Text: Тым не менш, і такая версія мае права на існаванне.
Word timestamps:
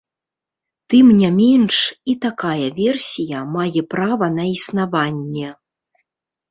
Тым 0.93 1.11
не 1.19 1.29
менш, 1.41 1.77
і 2.13 2.17
такая 2.25 2.67
версія 2.81 3.45
мае 3.59 3.81
права 3.95 4.35
на 4.41 4.49
існаванне. 4.55 5.47